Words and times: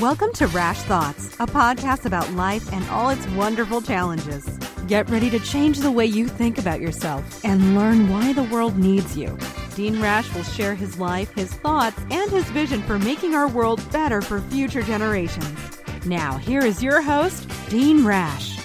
Welcome 0.00 0.32
to 0.34 0.46
Rash 0.48 0.78
Thoughts, 0.82 1.34
a 1.34 1.46
podcast 1.46 2.04
about 2.04 2.30
life 2.32 2.72
and 2.72 2.86
all 2.90 3.10
its 3.10 3.26
wonderful 3.28 3.80
challenges. 3.80 4.46
Get 4.88 5.08
ready 5.08 5.30
to 5.30 5.38
change 5.38 5.78
the 5.78 5.90
way 5.90 6.04
you 6.04 6.28
think 6.28 6.58
about 6.58 6.80
yourself 6.80 7.44
and 7.44 7.74
learn 7.74 8.10
why 8.10 8.32
the 8.32 8.42
world 8.44 8.76
needs 8.76 9.16
you. 9.16 9.38
Dean 9.74 10.00
Rash 10.02 10.34
will 10.34 10.42
share 10.42 10.74
his 10.74 10.98
life, 10.98 11.32
his 11.34 11.52
thoughts, 11.52 11.98
and 12.10 12.30
his 12.30 12.44
vision 12.50 12.82
for 12.82 12.98
making 12.98 13.34
our 13.34 13.48
world 13.48 13.80
better 13.90 14.20
for 14.20 14.40
future 14.40 14.82
generations. 14.82 15.80
Now, 16.04 16.36
here 16.36 16.64
is 16.64 16.82
your 16.82 17.00
host, 17.00 17.48
Dean 17.68 18.04
Rash. 18.04 18.58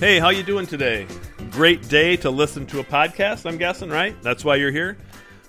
Hey, 0.00 0.18
how 0.18 0.30
you 0.30 0.42
doing 0.42 0.66
today? 0.66 1.06
Great 1.50 1.86
day 1.88 2.16
to 2.16 2.30
listen 2.30 2.66
to 2.66 2.80
a 2.80 2.84
podcast, 2.84 3.44
I'm 3.44 3.58
guessing, 3.58 3.90
right? 3.90 4.14
That's 4.22 4.44
why 4.44 4.56
you're 4.56 4.70
here. 4.70 4.96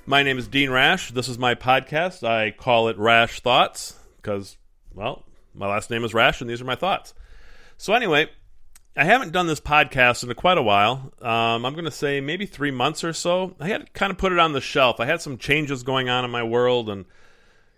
My 0.05 0.21
name 0.21 0.37
is 0.37 0.49
Dean 0.49 0.69
Rash. 0.69 1.11
This 1.11 1.29
is 1.29 1.37
my 1.37 1.55
podcast. 1.55 2.27
I 2.27 2.51
call 2.51 2.89
it 2.89 2.97
Rash 2.97 3.39
Thoughts 3.39 3.97
because, 4.17 4.57
well, 4.93 5.23
my 5.55 5.65
last 5.65 5.89
name 5.89 6.03
is 6.03 6.13
Rash 6.13 6.41
and 6.41 6.49
these 6.49 6.59
are 6.61 6.65
my 6.65 6.75
thoughts. 6.75 7.13
So, 7.77 7.93
anyway, 7.93 8.29
I 8.97 9.05
haven't 9.05 9.31
done 9.31 9.47
this 9.47 9.61
podcast 9.61 10.27
in 10.27 10.35
quite 10.35 10.57
a 10.57 10.61
while. 10.61 11.13
Um, 11.21 11.65
I'm 11.65 11.71
going 11.71 11.85
to 11.85 11.91
say 11.91 12.19
maybe 12.19 12.45
three 12.45 12.69
months 12.69 13.05
or 13.05 13.13
so. 13.13 13.55
I 13.61 13.69
had 13.69 13.93
kind 13.93 14.11
of 14.11 14.17
put 14.17 14.33
it 14.33 14.39
on 14.39 14.51
the 14.51 14.59
shelf. 14.59 14.99
I 14.99 15.05
had 15.05 15.21
some 15.21 15.37
changes 15.37 15.83
going 15.83 16.09
on 16.09 16.25
in 16.25 16.31
my 16.31 16.43
world 16.43 16.89
and 16.89 17.05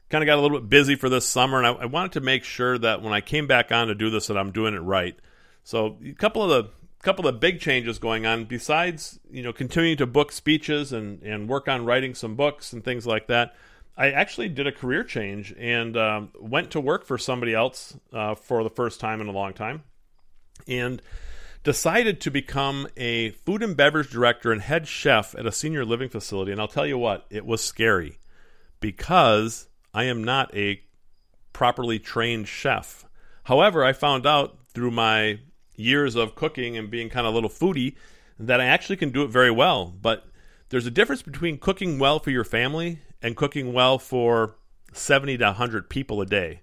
kind 0.09 0.23
of 0.23 0.25
got 0.25 0.39
a 0.39 0.41
little 0.41 0.59
bit 0.59 0.67
busy 0.67 0.95
for 0.95 1.09
this 1.09 1.27
summer. 1.27 1.59
And 1.59 1.67
I, 1.67 1.73
I 1.73 1.85
wanted 1.85 2.13
to 2.13 2.21
make 2.21 2.43
sure 2.43 2.75
that 2.79 3.03
when 3.03 3.13
I 3.13 3.21
came 3.21 3.45
back 3.45 3.71
on 3.71 3.89
to 3.89 3.93
do 3.93 4.09
this, 4.09 4.27
that 4.27 4.37
I'm 4.37 4.51
doing 4.51 4.73
it 4.73 4.79
right. 4.79 5.15
So 5.63 5.99
a 6.03 6.13
couple 6.13 6.41
of 6.41 6.49
the 6.49 6.71
couple 7.05 7.27
of 7.27 7.39
big 7.39 7.59
changes 7.59 7.99
going 7.99 8.25
on 8.25 8.45
besides 8.45 9.19
you 9.29 9.43
know 9.43 9.53
continuing 9.53 9.95
to 9.95 10.07
book 10.07 10.31
speeches 10.31 10.91
and 10.91 11.21
and 11.21 11.47
work 11.47 11.67
on 11.67 11.85
writing 11.85 12.15
some 12.15 12.35
books 12.35 12.73
and 12.73 12.83
things 12.83 13.05
like 13.05 13.27
that. 13.27 13.55
I 13.95 14.11
actually 14.11 14.49
did 14.49 14.67
a 14.67 14.73
career 14.73 15.03
change 15.05 15.55
and 15.57 15.95
um, 15.95 16.31
went 16.37 16.71
to 16.71 16.81
work 16.81 17.05
for 17.05 17.17
somebody 17.17 17.53
else 17.53 17.97
uh, 18.11 18.35
for 18.35 18.61
the 18.63 18.69
first 18.69 18.99
time 18.99 19.21
in 19.21 19.27
a 19.27 19.31
long 19.31 19.53
time 19.53 19.83
and 20.67 21.01
decided 21.63 22.19
to 22.21 22.31
become 22.31 22.87
a 22.97 23.29
food 23.29 23.63
and 23.63 23.77
beverage 23.77 24.09
director 24.09 24.51
and 24.51 24.61
head 24.61 24.85
chef 24.87 25.33
at 25.37 25.45
a 25.45 25.51
senior 25.51 25.85
living 25.85 26.09
facility. 26.09 26.51
And 26.51 26.59
I'll 26.59 26.67
tell 26.67 26.85
you 26.85 26.97
what, 26.97 27.25
it 27.29 27.45
was 27.45 27.63
scary 27.63 28.17
because 28.81 29.69
I 29.93 30.05
am 30.05 30.25
not 30.25 30.53
a 30.53 30.81
properly 31.53 31.99
trained 31.99 32.49
chef. 32.49 33.05
However, 33.45 33.85
I 33.85 33.93
found 33.93 34.25
out 34.25 34.57
through 34.73 34.91
my 34.91 35.39
years 35.75 36.15
of 36.15 36.35
cooking 36.35 36.77
and 36.77 36.89
being 36.89 37.09
kind 37.09 37.27
of 37.27 37.33
a 37.33 37.35
little 37.35 37.49
foodie 37.49 37.95
that 38.39 38.59
I 38.59 38.65
actually 38.65 38.97
can 38.97 39.11
do 39.11 39.23
it 39.23 39.29
very 39.29 39.51
well. 39.51 39.85
But 39.85 40.25
there's 40.69 40.85
a 40.85 40.91
difference 40.91 41.21
between 41.21 41.57
cooking 41.57 41.99
well 41.99 42.19
for 42.19 42.31
your 42.31 42.43
family 42.43 42.99
and 43.21 43.35
cooking 43.35 43.73
well 43.73 43.97
for 43.97 44.55
70 44.93 45.37
to 45.37 45.45
100 45.45 45.89
people 45.89 46.21
a 46.21 46.25
day. 46.25 46.61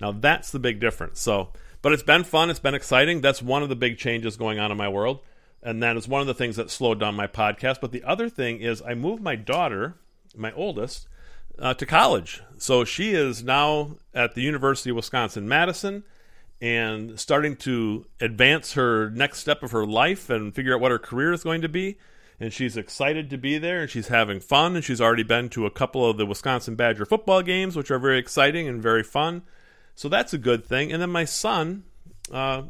Now, 0.00 0.12
that's 0.12 0.50
the 0.50 0.58
big 0.58 0.80
difference. 0.80 1.20
So, 1.20 1.52
but 1.82 1.92
it's 1.92 2.02
been 2.02 2.24
fun. 2.24 2.50
It's 2.50 2.60
been 2.60 2.74
exciting. 2.74 3.20
That's 3.20 3.42
one 3.42 3.62
of 3.62 3.68
the 3.68 3.76
big 3.76 3.98
changes 3.98 4.36
going 4.36 4.58
on 4.58 4.70
in 4.70 4.76
my 4.76 4.88
world. 4.88 5.20
And 5.62 5.82
that 5.82 5.96
is 5.96 6.06
one 6.06 6.20
of 6.20 6.26
the 6.26 6.34
things 6.34 6.56
that 6.56 6.70
slowed 6.70 7.00
down 7.00 7.16
my 7.16 7.26
podcast. 7.26 7.80
But 7.80 7.90
the 7.90 8.04
other 8.04 8.28
thing 8.28 8.60
is, 8.60 8.80
I 8.82 8.94
moved 8.94 9.22
my 9.22 9.34
daughter, 9.34 9.96
my 10.36 10.52
oldest, 10.52 11.08
uh, 11.58 11.74
to 11.74 11.86
college. 11.86 12.42
So 12.58 12.84
she 12.84 13.12
is 13.12 13.42
now 13.42 13.96
at 14.14 14.34
the 14.34 14.42
University 14.42 14.90
of 14.90 14.96
Wisconsin 14.96 15.48
Madison 15.48 16.04
and 16.60 17.18
starting 17.18 17.56
to 17.56 18.06
advance 18.20 18.72
her 18.72 19.10
next 19.10 19.38
step 19.38 19.62
of 19.62 19.70
her 19.70 19.86
life 19.86 20.28
and 20.28 20.54
figure 20.54 20.74
out 20.74 20.80
what 20.80 20.90
her 20.90 20.98
career 20.98 21.32
is 21.32 21.44
going 21.44 21.62
to 21.62 21.68
be. 21.68 21.98
And 22.40 22.52
she's 22.52 22.76
excited 22.76 23.30
to 23.30 23.38
be 23.38 23.58
there 23.58 23.82
and 23.82 23.90
she's 23.90 24.08
having 24.08 24.40
fun. 24.40 24.76
And 24.76 24.84
she's 24.84 25.00
already 25.00 25.22
been 25.22 25.48
to 25.50 25.66
a 25.66 25.70
couple 25.70 26.08
of 26.08 26.16
the 26.16 26.26
Wisconsin 26.26 26.76
Badger 26.76 27.04
football 27.04 27.42
games, 27.42 27.76
which 27.76 27.90
are 27.90 27.98
very 27.98 28.18
exciting 28.18 28.68
and 28.68 28.82
very 28.82 29.02
fun. 29.02 29.42
So 29.94 30.08
that's 30.08 30.32
a 30.32 30.38
good 30.38 30.64
thing. 30.64 30.92
And 30.92 31.02
then 31.02 31.10
my 31.10 31.24
son 31.24 31.84
uh, 32.32 32.62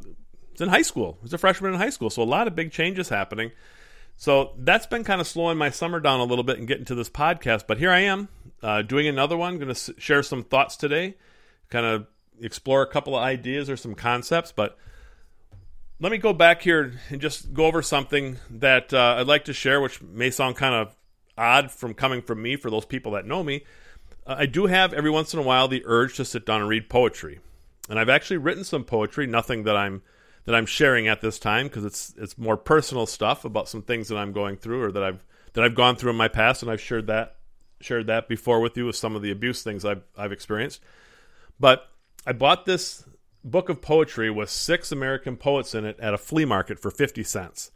is 0.55 0.61
in 0.61 0.69
high 0.69 0.83
school. 0.83 1.19
He's 1.23 1.35
a 1.35 1.39
freshman 1.39 1.75
in 1.75 1.79
high 1.79 1.91
school. 1.91 2.11
So 2.11 2.23
a 2.23 2.25
lot 2.25 2.47
of 2.47 2.57
big 2.57 2.73
changes 2.73 3.11
happening. 3.11 3.53
So 4.17 4.53
that's 4.59 4.87
been 4.87 5.05
kind 5.05 5.21
of 5.21 5.27
slowing 5.27 5.59
my 5.59 5.71
summer 5.71 6.01
down 6.01 6.21
a 6.21 6.25
little 6.25 6.45
bit 6.45 6.59
and 6.59 6.67
getting 6.67 6.87
to 6.87 6.95
this 6.95 7.11
podcast. 7.11 7.67
But 7.67 7.79
here 7.79 7.91
I 7.91 8.01
am 8.01 8.29
uh, 8.63 8.83
doing 8.83 9.07
another 9.07 9.37
one. 9.37 9.59
Going 9.59 9.75
to 9.75 9.95
share 9.99 10.23
some 10.23 10.43
thoughts 10.43 10.77
today, 10.77 11.15
kind 11.71 11.87
of 11.87 12.07
explore 12.41 12.83
a 12.83 12.87
couple 12.87 13.17
of 13.17 13.23
ideas 13.23 13.69
or 13.69 13.77
some 13.77 13.95
concepts. 13.95 14.53
But 14.53 14.77
let 16.01 16.13
me 16.13 16.19
go 16.19 16.33
back 16.33 16.63
here 16.63 16.93
and 17.11 17.21
just 17.21 17.53
go 17.53 17.67
over 17.67 17.83
something 17.83 18.39
that 18.51 18.93
uh, 18.95 19.17
I'd 19.19 19.27
like 19.27 19.45
to 19.47 19.53
share, 19.53 19.81
which 19.81 20.01
may 20.03 20.31
sound 20.31 20.57
kind 20.57 20.75
of 20.75 20.95
odd 21.37 21.71
from 21.71 21.95
coming 21.95 22.23
from 22.23 22.43
me 22.43 22.57
for 22.57 22.71
those 22.71 22.85
people 22.85 23.13
that 23.13 23.27
know 23.27 23.43
me. 23.43 23.65
I 24.27 24.47
do 24.47 24.67
have 24.67 24.93
every 24.93 25.11
once 25.11 25.33
in 25.33 25.41
a 25.41 25.43
while 25.43 25.69
the 25.69 25.83
urge 25.87 26.17
to 26.17 26.25
sit 26.25 26.45
down 26.45 26.61
and 26.61 26.69
read 26.69 26.91
poetry, 26.91 27.41
and 27.89 27.99
I've 27.99 28.11
actually 28.11 28.37
written 28.37 28.63
some 28.63 28.85
poetry. 28.85 29.27
Nothing 29.27 29.63
that 29.63 29.75
I'm 29.75 30.03
that 30.45 30.55
I'm 30.55 30.67
sharing 30.67 31.09
at 31.09 31.23
this 31.23 31.39
time 31.39 31.67
because 31.67 31.85
it's 31.87 32.15
it's 32.19 32.37
more 32.37 32.59
personal 32.59 33.07
stuff 33.07 33.47
about 33.47 33.71
some 33.71 33.81
things 33.81 34.09
that 34.09 34.17
I'm 34.17 34.33
going 34.33 34.57
through 34.57 34.83
or 34.83 34.93
that 34.93 35.03
I've 35.03 35.25
that 35.55 35.65
I've 35.65 35.75
gone 35.75 35.97
through 35.97 36.11
in 36.11 36.17
my 36.17 36.29
past, 36.29 36.63
and 36.63 36.71
I've 36.71 36.81
shared 36.81 37.07
that 37.07 37.37
shared 37.81 38.09
that 38.09 38.29
before 38.29 38.61
with 38.61 38.77
you 38.77 38.87
with 38.87 38.97
some 38.97 39.17
of 39.17 39.23
the 39.23 39.31
abuse 39.31 39.63
things 39.63 39.87
I've 39.87 40.03
I've 40.17 40.33
experienced. 40.33 40.83
But 41.59 41.89
I 42.29 42.33
bought 42.33 42.67
this 42.67 43.07
book 43.43 43.71
of 43.71 43.81
poetry 43.81 44.29
with 44.29 44.51
six 44.51 44.93
American 44.93 45.39
poets 45.39 45.75
in 45.75 45.87
it 45.87 45.99
at 45.99 46.13
a 46.13 46.19
flea 46.19 46.45
market 46.45 46.79
for 46.79 46.91
fifty 46.91 47.23
cents. 47.25 47.71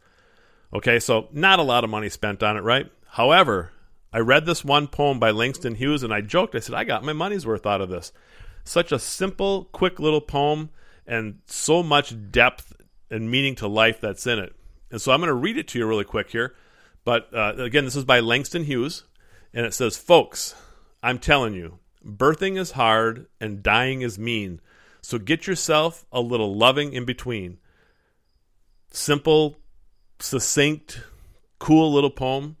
Okay, 0.71 0.99
so 0.99 1.27
not 1.31 1.57
a 1.57 1.63
lot 1.63 1.83
of 1.83 1.89
money 1.89 2.07
spent 2.07 2.43
on 2.43 2.55
it, 2.55 2.59
right? 2.59 2.91
However, 3.07 3.71
I 4.13 4.19
read 4.19 4.45
this 4.45 4.63
one 4.63 4.85
poem 4.85 5.17
by 5.17 5.31
Langston 5.31 5.73
Hughes 5.73 6.03
and 6.03 6.13
I 6.13 6.21
joked, 6.21 6.53
I 6.53 6.59
said, 6.59 6.75
I 6.75 6.83
got 6.83 7.03
my 7.03 7.13
money's 7.13 7.47
worth 7.47 7.65
out 7.65 7.81
of 7.81 7.89
this. 7.89 8.11
Such 8.63 8.91
a 8.91 8.99
simple, 8.99 9.65
quick 9.71 9.99
little 9.99 10.21
poem 10.21 10.69
and 11.07 11.39
so 11.47 11.81
much 11.81 12.13
depth 12.29 12.73
and 13.09 13.31
meaning 13.31 13.55
to 13.55 13.67
life 13.67 13.99
that's 13.99 14.27
in 14.27 14.37
it. 14.37 14.53
And 14.91 15.01
so 15.01 15.11
I'm 15.11 15.19
going 15.19 15.29
to 15.29 15.33
read 15.33 15.57
it 15.57 15.67
to 15.69 15.79
you 15.79 15.87
really 15.87 16.03
quick 16.03 16.29
here. 16.29 16.53
But 17.03 17.33
uh, 17.33 17.55
again, 17.57 17.85
this 17.85 17.95
is 17.95 18.05
by 18.05 18.19
Langston 18.19 18.65
Hughes 18.65 19.03
and 19.51 19.65
it 19.65 19.73
says, 19.73 19.97
Folks, 19.97 20.53
I'm 21.01 21.17
telling 21.17 21.55
you, 21.55 21.79
birthing 22.05 22.57
is 22.57 22.71
hard 22.71 23.27
and 23.39 23.63
dying 23.63 24.01
is 24.01 24.19
mean. 24.19 24.59
So 25.01 25.17
get 25.17 25.47
yourself 25.47 26.05
a 26.11 26.21
little 26.21 26.55
loving 26.55 26.93
in 26.93 27.05
between. 27.05 27.57
Simple, 28.91 29.57
succinct, 30.19 31.01
cool 31.59 31.91
little 31.91 32.11
poem 32.11 32.57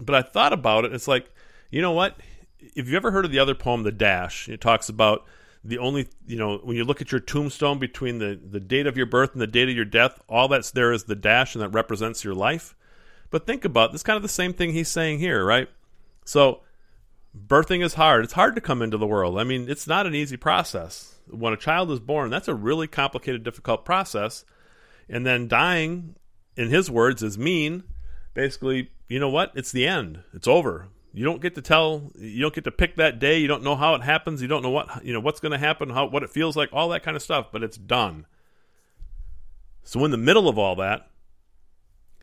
but 0.00 0.14
I 0.14 0.22
thought 0.22 0.52
about 0.52 0.84
it. 0.84 0.92
It's 0.92 1.08
like, 1.08 1.30
you 1.70 1.82
know 1.82 1.92
what? 1.92 2.16
If 2.58 2.88
you 2.88 2.96
ever 2.96 3.10
heard 3.10 3.24
of 3.24 3.30
the 3.30 3.38
other 3.38 3.54
poem, 3.54 3.82
The 3.82 3.92
Dash, 3.92 4.48
it 4.48 4.60
talks 4.60 4.88
about 4.88 5.26
the 5.64 5.78
only, 5.78 6.08
you 6.26 6.36
know, 6.36 6.58
when 6.58 6.76
you 6.76 6.84
look 6.84 7.00
at 7.00 7.12
your 7.12 7.20
tombstone 7.20 7.78
between 7.78 8.18
the, 8.18 8.38
the 8.42 8.60
date 8.60 8.86
of 8.86 8.96
your 8.96 9.06
birth 9.06 9.32
and 9.32 9.40
the 9.40 9.46
date 9.46 9.68
of 9.68 9.76
your 9.76 9.84
death, 9.84 10.20
all 10.28 10.48
that's 10.48 10.70
there 10.72 10.92
is 10.92 11.04
the 11.04 11.14
dash 11.14 11.54
and 11.54 11.62
that 11.62 11.68
represents 11.68 12.24
your 12.24 12.34
life. 12.34 12.74
But 13.30 13.46
think 13.46 13.64
about 13.64 13.92
this 13.92 14.02
kind 14.02 14.16
of 14.16 14.22
the 14.22 14.28
same 14.28 14.52
thing 14.52 14.72
he's 14.72 14.88
saying 14.88 15.20
here, 15.20 15.44
right? 15.44 15.68
So, 16.24 16.62
birthing 17.36 17.84
is 17.84 17.94
hard. 17.94 18.24
It's 18.24 18.32
hard 18.34 18.54
to 18.54 18.60
come 18.60 18.82
into 18.82 18.98
the 18.98 19.06
world. 19.06 19.38
I 19.38 19.44
mean, 19.44 19.68
it's 19.68 19.86
not 19.86 20.06
an 20.06 20.14
easy 20.14 20.36
process. 20.36 21.16
When 21.28 21.52
a 21.52 21.56
child 21.56 21.90
is 21.90 22.00
born, 22.00 22.30
that's 22.30 22.48
a 22.48 22.54
really 22.54 22.86
complicated, 22.86 23.42
difficult 23.42 23.84
process. 23.84 24.44
And 25.08 25.26
then 25.26 25.48
dying, 25.48 26.16
in 26.56 26.68
his 26.68 26.90
words, 26.90 27.22
is 27.22 27.38
mean. 27.38 27.84
Basically, 28.34 28.90
you 29.08 29.18
know 29.18 29.28
what? 29.28 29.52
It's 29.54 29.72
the 29.72 29.86
end. 29.86 30.22
It's 30.32 30.48
over. 30.48 30.88
You 31.14 31.24
don't 31.24 31.42
get 31.42 31.54
to 31.56 31.62
tell. 31.62 32.10
You 32.18 32.40
don't 32.40 32.54
get 32.54 32.64
to 32.64 32.70
pick 32.70 32.96
that 32.96 33.18
day. 33.18 33.38
You 33.38 33.46
don't 33.46 33.62
know 33.62 33.76
how 33.76 33.94
it 33.94 34.02
happens. 34.02 34.40
You 34.40 34.48
don't 34.48 34.62
know 34.62 34.70
what 34.70 35.04
you 35.04 35.12
know 35.12 35.20
what's 35.20 35.40
going 35.40 35.52
to 35.52 35.58
happen. 35.58 35.90
How 35.90 36.06
what 36.06 36.22
it 36.22 36.30
feels 36.30 36.56
like. 36.56 36.70
All 36.72 36.88
that 36.90 37.02
kind 37.02 37.16
of 37.16 37.22
stuff. 37.22 37.48
But 37.52 37.62
it's 37.62 37.76
done. 37.76 38.26
So 39.82 40.02
in 40.04 40.10
the 40.10 40.16
middle 40.16 40.48
of 40.48 40.58
all 40.58 40.76
that, 40.76 41.10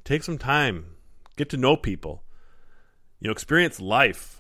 take 0.03 0.24
some 0.24 0.40
time. 0.40 0.96
Get 1.36 1.50
to 1.50 1.58
know 1.58 1.75
people. 1.75 2.24
You 3.19 3.28
know, 3.28 3.31
experience 3.31 3.80
life. 3.80 4.39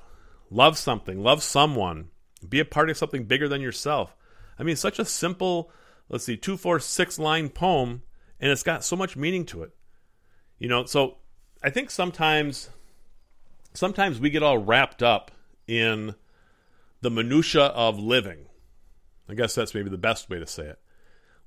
Love 0.49 0.77
something. 0.77 1.21
Love 1.21 1.43
someone. 1.43 2.09
Be 2.47 2.59
a 2.59 2.65
part 2.65 2.89
of 2.89 2.97
something 2.97 3.25
bigger 3.25 3.47
than 3.47 3.61
yourself. 3.61 4.15
I 4.57 4.63
mean, 4.63 4.75
such 4.75 4.99
a 4.99 5.05
simple, 5.05 5.71
let's 6.09 6.25
see, 6.25 6.37
two, 6.37 6.57
four, 6.57 6.79
six 6.79 7.19
line 7.19 7.49
poem, 7.49 8.03
and 8.39 8.51
it's 8.51 8.63
got 8.63 8.83
so 8.83 8.95
much 8.95 9.15
meaning 9.15 9.45
to 9.47 9.63
it. 9.63 9.71
You 10.57 10.67
know, 10.67 10.85
so 10.85 11.17
I 11.63 11.69
think 11.69 11.91
sometimes 11.91 12.69
sometimes 13.73 14.19
we 14.19 14.29
get 14.29 14.43
all 14.43 14.57
wrapped 14.57 15.03
up 15.03 15.31
in 15.67 16.15
the 17.01 17.11
minutia 17.11 17.65
of 17.65 17.99
living. 17.99 18.45
I 19.29 19.35
guess 19.35 19.55
that's 19.55 19.75
maybe 19.75 19.89
the 19.89 19.97
best 19.97 20.29
way 20.29 20.39
to 20.39 20.47
say 20.47 20.65
it. 20.65 20.79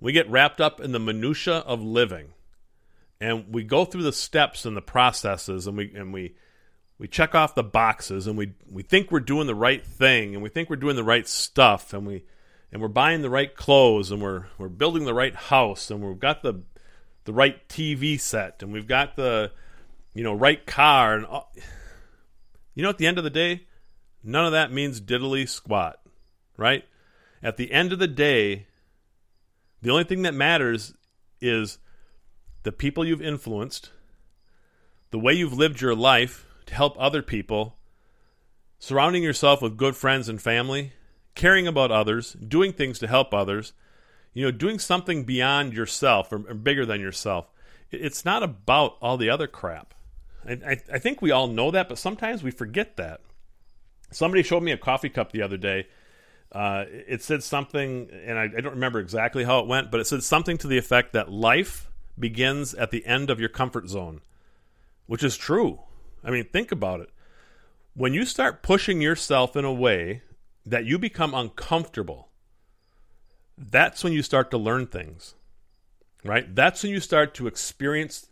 We 0.00 0.12
get 0.12 0.30
wrapped 0.30 0.60
up 0.60 0.80
in 0.80 0.92
the 0.92 1.00
minutia 1.00 1.58
of 1.58 1.82
living. 1.82 2.34
And 3.20 3.52
we 3.52 3.62
go 3.62 3.84
through 3.84 4.02
the 4.02 4.12
steps 4.12 4.64
and 4.64 4.76
the 4.76 4.82
processes 4.82 5.66
and 5.66 5.76
we 5.76 5.94
and 5.94 6.12
we 6.12 6.34
we 7.02 7.08
check 7.08 7.34
off 7.34 7.56
the 7.56 7.64
boxes 7.64 8.28
and 8.28 8.38
we 8.38 8.52
we 8.70 8.84
think 8.84 9.10
we're 9.10 9.18
doing 9.18 9.48
the 9.48 9.56
right 9.56 9.84
thing 9.84 10.34
and 10.34 10.42
we 10.42 10.48
think 10.48 10.70
we're 10.70 10.76
doing 10.76 10.94
the 10.94 11.02
right 11.02 11.26
stuff 11.26 11.92
and 11.92 12.06
we 12.06 12.22
and 12.70 12.80
we're 12.80 12.86
buying 12.86 13.22
the 13.22 13.28
right 13.28 13.56
clothes 13.56 14.12
and 14.12 14.22
we're 14.22 14.46
we're 14.56 14.68
building 14.68 15.04
the 15.04 15.12
right 15.12 15.34
house 15.34 15.90
and 15.90 16.00
we've 16.00 16.20
got 16.20 16.44
the 16.44 16.62
the 17.24 17.32
right 17.32 17.68
TV 17.68 18.20
set 18.20 18.62
and 18.62 18.72
we've 18.72 18.86
got 18.86 19.16
the 19.16 19.50
you 20.14 20.22
know, 20.22 20.32
right 20.32 20.64
car 20.64 21.16
and 21.16 21.26
all. 21.26 21.52
you 22.72 22.84
know 22.84 22.90
at 22.90 22.98
the 22.98 23.08
end 23.08 23.18
of 23.18 23.24
the 23.24 23.30
day, 23.30 23.66
none 24.22 24.44
of 24.44 24.52
that 24.52 24.70
means 24.70 25.00
diddly 25.00 25.48
squat. 25.48 25.98
right? 26.56 26.84
At 27.42 27.56
the 27.56 27.72
end 27.72 27.92
of 27.92 27.98
the 27.98 28.06
day, 28.06 28.68
the 29.80 29.90
only 29.90 30.04
thing 30.04 30.22
that 30.22 30.34
matters 30.34 30.94
is 31.40 31.78
the 32.62 32.70
people 32.70 33.04
you've 33.04 33.20
influenced, 33.20 33.90
the 35.10 35.18
way 35.18 35.32
you've 35.32 35.52
lived 35.52 35.80
your 35.80 35.96
life 35.96 36.46
help 36.72 36.96
other 36.98 37.22
people, 37.22 37.76
surrounding 38.78 39.22
yourself 39.22 39.62
with 39.62 39.76
good 39.76 39.96
friends 39.96 40.28
and 40.28 40.40
family, 40.40 40.92
caring 41.34 41.66
about 41.66 41.90
others, 41.90 42.32
doing 42.34 42.72
things 42.72 42.98
to 42.98 43.06
help 43.06 43.32
others, 43.32 43.72
you 44.34 44.44
know, 44.44 44.50
doing 44.50 44.78
something 44.78 45.24
beyond 45.24 45.72
yourself 45.72 46.32
or, 46.32 46.48
or 46.48 46.54
bigger 46.54 46.84
than 46.84 47.00
yourself. 47.00 47.50
It's 47.90 48.24
not 48.24 48.42
about 48.42 48.96
all 49.00 49.16
the 49.16 49.30
other 49.30 49.46
crap. 49.46 49.94
I, 50.46 50.80
I, 50.92 50.98
think 50.98 51.22
we 51.22 51.30
all 51.30 51.46
know 51.46 51.70
that, 51.70 51.88
but 51.88 51.98
sometimes 51.98 52.42
we 52.42 52.50
forget 52.50 52.96
that. 52.96 53.20
Somebody 54.10 54.42
showed 54.42 54.62
me 54.62 54.72
a 54.72 54.76
coffee 54.76 55.08
cup 55.08 55.30
the 55.30 55.42
other 55.42 55.56
day. 55.56 55.86
Uh, 56.50 56.84
it 56.88 57.22
said 57.22 57.44
something, 57.44 58.10
and 58.26 58.38
I, 58.38 58.44
I 58.44 58.60
don't 58.60 58.74
remember 58.74 58.98
exactly 58.98 59.44
how 59.44 59.60
it 59.60 59.68
went, 59.68 59.90
but 59.90 60.00
it 60.00 60.06
said 60.06 60.22
something 60.24 60.58
to 60.58 60.66
the 60.66 60.78
effect 60.78 61.12
that 61.12 61.30
life 61.30 61.90
begins 62.18 62.74
at 62.74 62.90
the 62.90 63.06
end 63.06 63.30
of 63.30 63.38
your 63.38 63.48
comfort 63.48 63.88
zone, 63.88 64.20
which 65.06 65.22
is 65.22 65.36
true. 65.36 65.80
I 66.24 66.30
mean, 66.30 66.44
think 66.44 66.72
about 66.72 67.00
it. 67.00 67.10
When 67.94 68.14
you 68.14 68.24
start 68.24 68.62
pushing 68.62 69.00
yourself 69.00 69.56
in 69.56 69.64
a 69.64 69.72
way 69.72 70.22
that 70.64 70.84
you 70.84 70.98
become 70.98 71.34
uncomfortable, 71.34 72.28
that's 73.58 74.02
when 74.02 74.12
you 74.12 74.22
start 74.22 74.50
to 74.50 74.58
learn 74.58 74.86
things, 74.86 75.34
right? 76.24 76.54
That's 76.54 76.82
when 76.82 76.92
you 76.92 77.00
start 77.00 77.34
to 77.34 77.46
experience 77.46 78.28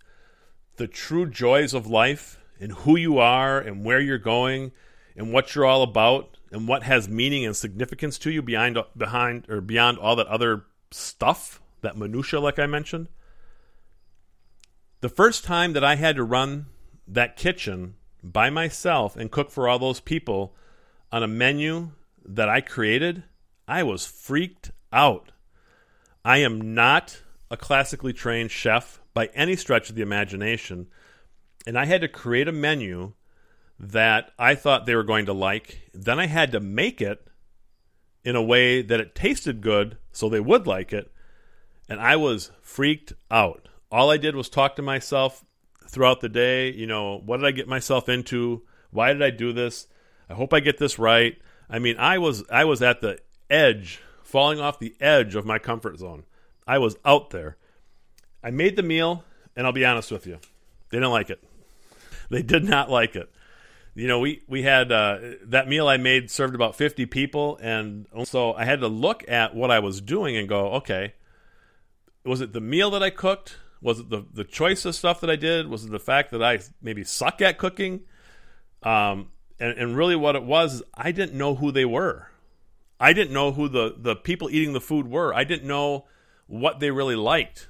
the 0.77 0.87
true 0.87 1.27
joys 1.27 1.75
of 1.75 1.87
life 1.87 2.39
and 2.59 2.73
who 2.73 2.97
you 2.97 3.19
are 3.19 3.59
and 3.59 3.85
where 3.85 4.01
you're 4.01 4.19
going 4.19 4.73
and 5.17 5.33
what 5.33 5.55
you're 5.55 5.67
all 5.67 5.83
about 5.83 6.39
and 6.51 6.67
what 6.67 6.83
has 6.85 7.09
meaning 7.09 7.45
and 7.45 7.55
significance 7.55 8.19
to 8.19 8.31
you 8.31 8.43
behind 8.43 8.79
behind 8.97 9.49
or 9.49 9.61
beyond 9.61 9.99
all 9.99 10.17
that 10.17 10.27
other 10.29 10.65
stuff, 10.91 11.61
that 11.83 11.97
minutia 11.97 12.41
like 12.41 12.59
I 12.59 12.67
mentioned. 12.67 13.09
The 15.01 15.09
first 15.09 15.45
time 15.45 15.73
that 15.73 15.85
I 15.85 15.97
had 15.97 16.17
to 16.17 16.25
run 16.25 16.67
that 17.11 17.37
kitchen 17.37 17.95
by 18.23 18.51
myself 18.51 19.17
and 19.17 19.31
cook 19.31 19.51
for 19.51 19.69
all 19.69 19.79
those 19.79 20.01
people 20.01 20.55
on 21.11 21.23
a 21.23 21.29
menu 21.29 21.91
that 22.25 22.49
I 22.49 22.61
created, 22.61 23.25
I 23.67 23.83
was 23.83 24.07
freaked 24.07 24.71
out. 24.93 25.33
I 26.25 26.39
am 26.39 26.75
not 26.75 27.23
a 27.51 27.57
classically 27.57 28.13
trained 28.13 28.51
chef 28.51 29.01
by 29.13 29.27
any 29.35 29.57
stretch 29.57 29.91
of 29.91 29.97
the 29.97 30.03
imagination, 30.03 30.87
and 31.67 31.79
I 31.79 31.87
had 31.87 32.03
to 32.03 32.09
create 32.09 32.47
a 32.47 32.53
menu 32.53 33.13
that 33.79 34.31
I 34.39 34.55
thought 34.55 34.87
they 34.87 34.95
were 34.95 35.03
going 35.03 35.27
to 35.27 35.33
like. 35.33 35.91
Then 35.93 36.21
I 36.21 36.27
had 36.27 36.53
to 36.53 36.61
make 36.61 37.01
it 37.01 37.27
in 38.23 38.37
a 38.37 38.43
way 38.43 38.83
that 38.83 39.01
it 39.01 39.15
tasted 39.15 39.63
good 39.63 39.97
so 40.13 40.29
they 40.29 40.41
would 40.41 40.67
like 40.67 40.93
it, 40.93 41.11
and 41.89 41.99
I 41.99 42.17
was 42.17 42.53
freaked 42.61 43.15
out. 43.31 43.67
All 43.91 44.11
I 44.11 44.19
did 44.19 44.37
was 44.37 44.49
talk 44.49 44.77
to 44.77 44.83
myself 44.83 45.45
throughout 45.91 46.21
the 46.21 46.29
day, 46.29 46.73
you 46.73 46.87
know, 46.87 47.19
what 47.19 47.39
did 47.39 47.47
I 47.47 47.51
get 47.51 47.69
myself 47.69 48.09
into? 48.09 48.63
Why 48.91 49.13
did 49.13 49.23
I 49.23 49.31
do 49.31 49.53
this? 49.53 49.87
I 50.29 50.35
hope 50.35 50.55
I 50.55 50.61
get 50.61 50.79
this 50.79 50.99
right. 50.99 51.37
I 51.69 51.79
mean, 51.79 51.97
I 51.99 52.19
was 52.19 52.45
I 52.51 52.65
was 52.65 52.83
at 52.83 53.01
the 53.01 53.19
edge, 53.49 54.01
falling 54.23 54.61
off 54.61 54.79
the 54.79 54.95
edge 55.01 55.35
of 55.35 55.45
my 55.45 55.59
comfort 55.59 55.99
zone. 55.99 56.25
I 56.67 56.79
was 56.79 56.97
out 57.05 57.31
there. 57.31 57.57
I 58.43 58.51
made 58.51 58.77
the 58.77 58.83
meal, 58.83 59.25
and 59.57 59.67
I'll 59.67 59.73
be 59.73 59.85
honest 59.85 60.11
with 60.11 60.27
you, 60.27 60.39
they 60.91 60.99
didn't 60.99 61.11
like 61.11 61.31
it. 61.31 61.43
They 62.31 62.43
did 62.43 62.63
not 62.63 62.89
like 62.89 63.17
it. 63.17 63.29
You 63.97 64.07
know, 64.07 64.21
we 64.21 64.43
we 64.47 64.63
had 64.63 64.93
uh, 64.93 65.19
that 65.47 65.67
meal 65.67 65.89
I 65.89 65.97
made 65.97 66.31
served 66.31 66.55
about 66.55 66.77
fifty 66.77 67.07
people, 67.07 67.59
and 67.61 68.07
so 68.23 68.55
I 68.55 68.65
had 68.65 68.79
to 68.81 68.87
look 68.87 69.29
at 69.29 69.53
what 69.53 69.73
I 69.73 69.81
was 69.81 70.01
doing 70.01 70.37
and 70.37 70.49
go, 70.49 70.75
okay, 70.75 71.15
was 72.25 72.41
it 72.41 72.53
the 72.53 72.61
meal 72.61 72.89
that 72.93 73.03
I 73.03 73.11
cooked? 73.11 73.57
Was 73.81 74.01
it 74.01 74.11
the 74.11 74.25
the 74.33 74.45
choice 74.45 74.85
of 74.85 74.95
stuff 74.95 75.21
that 75.21 75.31
I 75.31 75.37
did? 75.37 75.69
Was 75.69 75.85
it 75.85 75.91
the 75.91 75.99
fact 75.99 76.33
that 76.33 76.43
I 76.43 76.61
maybe 76.83 77.05
suck 77.05 77.41
at 77.41 77.59
cooking? 77.59 78.01
Um, 78.83 79.29
and, 79.59 79.79
and 79.79 79.97
really 79.97 80.17
what 80.17 80.37
it 80.37 80.43
was 80.43 80.75
is 80.75 80.83
I 80.95 81.13
didn't 81.13 81.37
know 81.37 81.55
who 81.55 81.71
they 81.71 81.85
were. 81.85 82.29
I 82.99 83.13
didn't 83.13 83.33
know 83.33 83.53
who 83.53 83.69
the, 83.69 83.95
the 83.97 84.15
people 84.15 84.51
eating 84.51 84.75
the 84.75 84.81
food 84.81 85.09
were. 85.09 85.35
I 85.35 85.45
didn't 85.45 85.67
know 85.67 86.07
what 86.47 86.81
they 86.81 86.91
really 86.91 87.17
liked. 87.17 87.69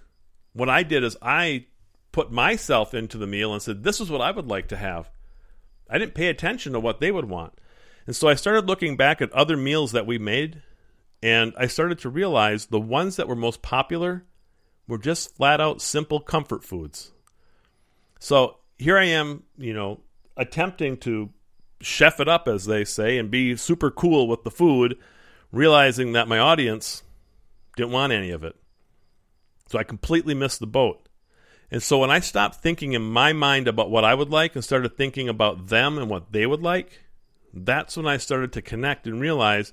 What 0.53 0.69
I 0.69 0.83
did 0.83 1.05
is 1.05 1.17
I 1.23 1.67
put 2.11 2.33
myself 2.33 2.95
into 2.95 3.19
the 3.19 3.27
meal 3.27 3.53
and 3.53 3.63
said, 3.63 3.85
This 3.85 4.01
is 4.01 4.11
what 4.11 4.21
I 4.21 4.33
would 4.33 4.49
like 4.49 4.67
to 4.69 4.77
have. 4.77 5.11
I 5.89 5.99
didn't 5.99 6.15
pay 6.15 6.29
attention 6.29 6.73
to 6.73 6.81
what 6.81 7.01
they 7.01 7.13
would 7.13 7.29
want. 7.29 7.55
And 8.07 8.17
so 8.17 8.29
I 8.29 8.35
started 8.35 8.67
looking 8.67 8.97
back 8.97 9.21
at 9.21 9.33
other 9.33 9.57
meals 9.57 9.93
that 9.93 10.07
we 10.07 10.19
made, 10.19 10.63
and 11.23 11.53
I 11.57 11.67
started 11.67 11.99
to 12.01 12.09
realize 12.09 12.67
the 12.67 12.81
ones 12.81 13.17
that 13.17 13.29
were 13.29 13.37
most 13.37 13.63
popular 13.63 14.25
were 14.91 14.99
just 14.99 15.35
flat 15.37 15.61
out 15.61 15.81
simple 15.81 16.21
comfort 16.21 16.65
foods. 16.65 17.13
So 18.19 18.59
here 18.77 18.99
I 18.99 19.05
am, 19.05 19.45
you 19.57 19.73
know, 19.73 20.01
attempting 20.37 20.99
to 20.99 21.31
chef 21.81 22.21
it 22.21 22.29
up, 22.29 22.49
as 22.49 22.67
they 22.67 22.85
say, 22.85 23.17
and 23.17 23.31
be 23.31 23.57
super 23.57 23.91
cool 23.91 24.29
with 24.29 24.43
the 24.43 24.51
food, 24.51 24.99
realizing 25.53 26.13
that 26.13 26.29
my 26.29 26.39
audience 26.39 27.03
didn't 27.77 27.93
want 27.93 28.13
any 28.13 28.31
of 28.31 28.45
it. 28.45 28.57
So 29.69 29.79
I 29.79 29.85
completely 29.85 30.35
missed 30.35 30.61
the 30.61 30.67
boat. 30.67 31.09
And 31.71 31.83
so 31.83 31.99
when 31.99 32.11
I 32.11 32.19
stopped 32.19 32.57
thinking 32.57 32.93
in 32.95 33.03
my 33.03 33.33
mind 33.33 33.69
about 33.69 33.91
what 33.91 34.05
I 34.05 34.15
would 34.15 34.31
like 34.31 34.57
and 34.57 34.65
started 34.65 34.97
thinking 34.97 35.29
about 35.29 35.69
them 35.69 35.97
and 35.97 36.11
what 36.11 36.33
they 36.33 36.45
would 36.45 36.63
like, 36.63 37.01
that's 37.55 37.97
when 37.97 38.09
I 38.09 38.17
started 38.17 38.53
to 38.55 38.63
connect 38.63 39.07
and 39.07 39.21
realize 39.21 39.73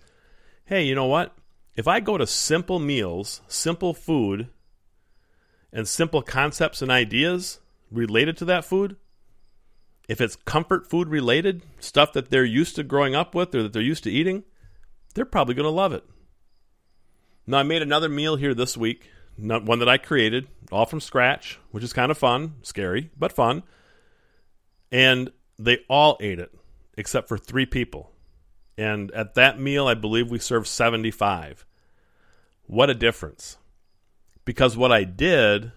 hey, 0.66 0.84
you 0.84 0.94
know 0.94 1.06
what? 1.06 1.34
If 1.78 1.88
I 1.88 2.02
go 2.02 2.18
to 2.18 2.28
simple 2.28 2.78
meals, 2.78 3.40
simple 3.48 3.94
food, 3.94 4.50
and 5.72 5.88
simple 5.88 6.22
concepts 6.22 6.81
and 6.81 6.92
ideas 6.92 7.60
related 7.92 8.38
to 8.38 8.46
that 8.46 8.66
food, 8.66 8.98
if 10.08 10.22
it's 10.22 10.36
comfort 10.36 10.90
food 10.90 11.10
related, 11.10 11.64
stuff 11.80 12.14
that 12.14 12.30
they're 12.30 12.46
used 12.46 12.75
to 12.78 12.84
growing 12.84 13.16
up 13.16 13.36
with 13.36 13.54
or 13.54 13.64
that 13.64 13.74
they're 13.74 13.81
used 13.81 14.04
to 14.06 14.12
eating, 14.12 14.44
they're 15.14 15.25
probably 15.25 15.54
going 15.54 15.66
to 15.66 15.69
love 15.69 15.94
it. 15.94 16.04
Now, 17.46 17.60
I 17.60 17.64
made 17.64 17.81
another 17.81 18.10
meal 18.10 18.36
here 18.36 18.54
this 18.54 18.78
week, 18.78 19.10
one 19.38 19.80
that 19.80 19.90
I 19.90 19.98
created, 19.98 20.48
all 20.72 20.86
from 20.86 21.00
scratch, 21.00 21.60
which 21.72 21.84
is 21.84 21.94
kind 21.94 22.12
of 22.12 22.18
fun, 22.18 22.56
scary, 22.62 23.12
but 23.18 23.31
fun. 23.31 23.63
And 24.92 25.31
they 25.58 25.80
all 25.90 26.18
ate 26.20 26.40
it, 26.40 26.54
except 26.98 27.28
for 27.28 27.38
three 27.38 27.66
people. 27.66 28.12
And 28.78 29.12
at 29.12 29.36
that 29.36 29.60
meal, 29.60 29.88
I 29.88 29.94
believe 29.94 30.30
we 30.30 30.40
served 30.40 30.68
75. 30.68 31.66
What 32.68 32.89
a 32.89 32.94
difference. 32.94 33.58
Because 34.48 34.77
what 34.77 34.94
I 34.94 35.04
did 35.04 35.74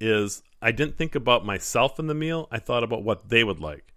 is 0.00 0.42
I 0.60 0.72
didn't 0.72 0.98
think 0.98 1.14
about 1.14 1.46
myself 1.46 2.00
in 2.00 2.08
the 2.08 2.14
meal. 2.14 2.48
I 2.50 2.58
thought 2.58 2.82
about 2.82 3.04
what 3.04 3.28
they 3.28 3.44
would 3.44 3.60
like. 3.60 3.94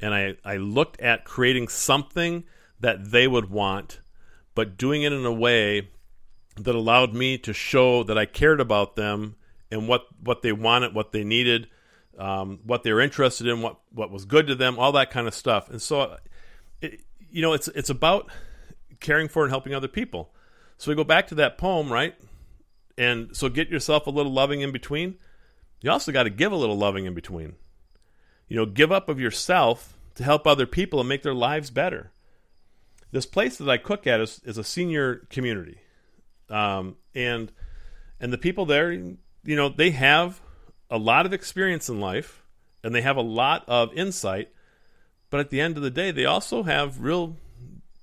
And 0.00 0.12
I, 0.12 0.34
I 0.44 0.56
looked 0.56 1.00
at 1.00 1.24
creating 1.24 1.68
something 1.68 2.42
that 2.80 3.12
they 3.12 3.28
would 3.28 3.48
want, 3.48 4.00
but 4.56 4.76
doing 4.76 5.04
it 5.04 5.12
in 5.12 5.24
a 5.24 5.32
way 5.32 5.90
that 6.56 6.74
allowed 6.74 7.14
me 7.14 7.38
to 7.38 7.52
show 7.52 8.02
that 8.02 8.18
I 8.18 8.26
cared 8.26 8.60
about 8.60 8.96
them 8.96 9.36
and 9.70 9.86
what, 9.86 10.06
what 10.20 10.42
they 10.42 10.50
wanted, 10.50 10.92
what 10.92 11.12
they 11.12 11.22
needed, 11.22 11.68
um, 12.18 12.58
what 12.64 12.82
they 12.82 12.92
were 12.92 13.00
interested 13.00 13.46
in, 13.46 13.62
what, 13.62 13.78
what 13.92 14.10
was 14.10 14.24
good 14.24 14.48
to 14.48 14.56
them, 14.56 14.80
all 14.80 14.90
that 14.90 15.12
kind 15.12 15.28
of 15.28 15.34
stuff. 15.34 15.70
And 15.70 15.80
so, 15.80 16.16
it, 16.82 17.02
you 17.30 17.40
know, 17.40 17.52
it's, 17.52 17.68
it's 17.68 17.88
about 17.88 18.28
caring 18.98 19.28
for 19.28 19.44
and 19.44 19.52
helping 19.52 19.74
other 19.74 19.86
people. 19.86 20.34
So 20.76 20.90
we 20.90 20.96
go 20.96 21.04
back 21.04 21.28
to 21.28 21.36
that 21.36 21.56
poem, 21.56 21.92
right? 21.92 22.16
And 22.98 23.34
so 23.36 23.48
get 23.48 23.68
yourself 23.68 24.06
a 24.06 24.10
little 24.10 24.32
loving 24.32 24.60
in 24.60 24.72
between 24.72 25.16
you 25.80 25.90
also 25.90 26.12
got 26.12 26.24
to 26.24 26.30
give 26.30 26.52
a 26.52 26.56
little 26.56 26.76
loving 26.76 27.06
in 27.06 27.14
between. 27.14 27.54
You 28.48 28.56
know, 28.56 28.66
give 28.66 28.92
up 28.92 29.08
of 29.08 29.20
yourself 29.20 29.96
to 30.16 30.24
help 30.24 30.46
other 30.46 30.66
people 30.66 31.00
and 31.00 31.08
make 31.08 31.22
their 31.22 31.34
lives 31.34 31.70
better. 31.70 32.12
This 33.12 33.26
place 33.26 33.56
that 33.56 33.68
I 33.68 33.76
cook 33.76 34.06
at 34.06 34.20
is, 34.20 34.40
is 34.44 34.58
a 34.58 34.64
senior 34.64 35.26
community, 35.30 35.78
um, 36.48 36.96
and 37.14 37.50
and 38.20 38.32
the 38.32 38.38
people 38.38 38.66
there, 38.66 38.92
you 38.92 39.16
know, 39.44 39.68
they 39.68 39.90
have 39.90 40.40
a 40.90 40.98
lot 40.98 41.26
of 41.26 41.32
experience 41.32 41.88
in 41.88 42.00
life, 42.00 42.42
and 42.84 42.94
they 42.94 43.02
have 43.02 43.16
a 43.16 43.22
lot 43.22 43.64
of 43.66 43.92
insight. 43.94 44.50
But 45.28 45.40
at 45.40 45.50
the 45.50 45.60
end 45.60 45.76
of 45.76 45.82
the 45.82 45.90
day, 45.90 46.10
they 46.10 46.24
also 46.24 46.64
have 46.64 47.00
real, 47.00 47.36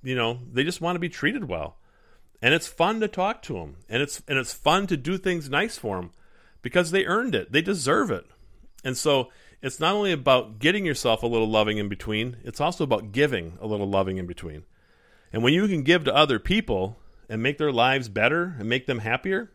you 0.01 0.15
know, 0.15 0.39
they 0.51 0.63
just 0.63 0.81
want 0.81 0.95
to 0.95 0.99
be 0.99 1.09
treated 1.09 1.45
well, 1.45 1.77
and 2.41 2.53
it's 2.53 2.67
fun 2.67 2.99
to 2.99 3.07
talk 3.07 3.41
to 3.43 3.53
them, 3.53 3.77
and 3.89 4.01
it's 4.01 4.21
and 4.27 4.37
it's 4.37 4.53
fun 4.53 4.87
to 4.87 4.97
do 4.97 5.17
things 5.17 5.49
nice 5.49 5.77
for 5.77 5.97
them 5.97 6.11
because 6.61 6.91
they 6.91 7.05
earned 7.05 7.35
it. 7.35 7.51
They 7.51 7.61
deserve 7.61 8.11
it. 8.11 8.25
And 8.83 8.97
so 8.97 9.29
it's 9.61 9.79
not 9.79 9.95
only 9.95 10.11
about 10.11 10.59
getting 10.59 10.85
yourself 10.85 11.23
a 11.23 11.27
little 11.27 11.49
loving 11.49 11.77
in 11.77 11.89
between, 11.89 12.37
it's 12.43 12.61
also 12.61 12.83
about 12.83 13.11
giving 13.11 13.57
a 13.59 13.67
little 13.67 13.89
loving 13.89 14.17
in 14.17 14.27
between. 14.27 14.63
And 15.33 15.43
when 15.43 15.53
you 15.53 15.67
can 15.67 15.83
give 15.83 16.03
to 16.05 16.15
other 16.15 16.39
people 16.39 16.99
and 17.29 17.41
make 17.41 17.57
their 17.57 17.71
lives 17.71 18.07
better 18.07 18.55
and 18.59 18.69
make 18.69 18.85
them 18.85 18.99
happier, 18.99 19.51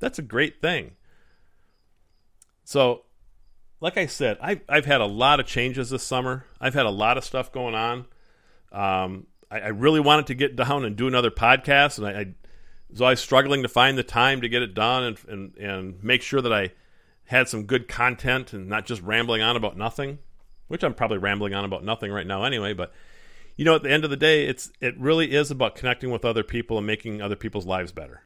that's 0.00 0.18
a 0.18 0.22
great 0.22 0.60
thing. 0.60 0.92
So, 2.64 3.02
like 3.80 3.96
I 3.96 4.06
said, 4.06 4.38
I've, 4.40 4.60
I've 4.68 4.86
had 4.86 5.00
a 5.00 5.06
lot 5.06 5.40
of 5.40 5.46
changes 5.46 5.90
this 5.90 6.02
summer. 6.02 6.46
I've 6.60 6.74
had 6.74 6.86
a 6.86 6.90
lot 6.90 7.16
of 7.16 7.24
stuff 7.24 7.52
going 7.52 7.74
on. 7.74 8.06
Um, 8.70 9.26
I, 9.52 9.60
I 9.60 9.68
really 9.68 10.00
wanted 10.00 10.26
to 10.28 10.34
get 10.34 10.56
down 10.56 10.84
and 10.84 10.96
do 10.96 11.06
another 11.06 11.30
podcast, 11.30 11.98
and 11.98 12.06
I, 12.06 12.20
I 12.20 12.34
was 12.90 13.00
always 13.00 13.20
struggling 13.20 13.62
to 13.62 13.68
find 13.68 13.98
the 13.98 14.02
time 14.02 14.40
to 14.40 14.48
get 14.48 14.62
it 14.62 14.74
done 14.74 15.04
and, 15.04 15.18
and 15.28 15.56
and 15.56 16.04
make 16.04 16.22
sure 16.22 16.40
that 16.40 16.52
I 16.52 16.72
had 17.24 17.48
some 17.48 17.64
good 17.64 17.88
content 17.88 18.52
and 18.52 18.68
not 18.68 18.86
just 18.86 19.02
rambling 19.02 19.42
on 19.42 19.56
about 19.56 19.76
nothing, 19.76 20.18
which 20.68 20.82
I'm 20.82 20.94
probably 20.94 21.18
rambling 21.18 21.54
on 21.54 21.64
about 21.64 21.84
nothing 21.84 22.10
right 22.10 22.26
now 22.26 22.44
anyway. 22.44 22.72
But 22.72 22.92
you 23.56 23.64
know, 23.64 23.74
at 23.74 23.82
the 23.82 23.90
end 23.90 24.04
of 24.04 24.10
the 24.10 24.16
day, 24.16 24.46
it's 24.46 24.72
it 24.80 24.98
really 24.98 25.32
is 25.32 25.50
about 25.50 25.76
connecting 25.76 26.10
with 26.10 26.24
other 26.24 26.42
people 26.42 26.78
and 26.78 26.86
making 26.86 27.20
other 27.20 27.36
people's 27.36 27.66
lives 27.66 27.92
better. 27.92 28.22